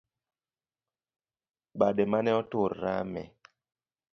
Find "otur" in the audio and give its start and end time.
2.39-2.71